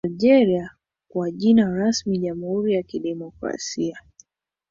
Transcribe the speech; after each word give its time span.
Algeria 0.05 0.69
kwa 1.07 1.31
jina 1.31 1.69
rasmi 1.69 2.17
Jamhuri 2.19 2.73
ya 2.73 2.83
kidemokrasia 2.83 3.99